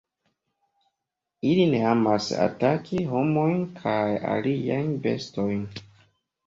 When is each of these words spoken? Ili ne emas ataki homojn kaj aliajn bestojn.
Ili 1.49 1.67
ne 1.75 1.81
emas 1.91 2.31
ataki 2.47 3.05
homojn 3.13 3.63
kaj 3.83 4.03
aliajn 4.35 4.93
bestojn. 5.07 5.63